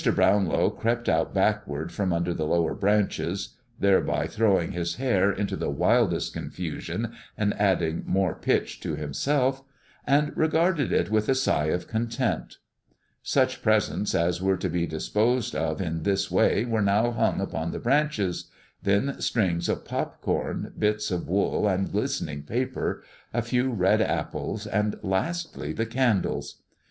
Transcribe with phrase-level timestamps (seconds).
[0.03, 5.69] Brownlow crept out backward from under the lower branches, (thereby throwing his hair into the
[5.69, 9.61] wildest confusion and adding more pitch to himself),
[10.07, 12.57] and regarded it with a sigh of content.
[13.21, 17.69] Such presents as were to be disposed of in this way were now hung upon
[17.69, 18.49] the branches;
[18.81, 23.03] then strings of pop corn, bits of wool, and glistening paper,
[23.35, 26.63] a few red apples, and lastly the candles.